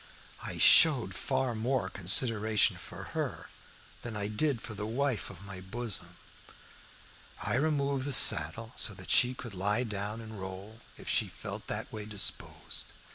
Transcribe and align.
I 0.41 0.57
showed 0.57 1.13
far 1.13 1.53
more 1.53 1.87
consideration 1.87 2.75
for 2.75 3.03
her 3.13 3.49
than 4.01 4.17
I 4.17 4.29
did 4.29 4.59
for 4.59 4.73
the 4.73 4.87
wife 4.87 5.29
of 5.29 5.45
my 5.45 5.61
bosom. 5.61 6.17
I 7.43 7.53
removed 7.53 8.05
the 8.05 8.11
saddle 8.11 8.73
so 8.77 8.95
that 8.95 9.11
she 9.11 9.35
could 9.35 9.53
lie 9.53 9.83
down 9.83 10.19
and 10.19 10.39
roll, 10.41 10.81
if 10.97 11.07
she 11.07 11.27
felt 11.27 11.67
that 11.67 11.93
way 11.93 12.05
disposed. 12.05 12.85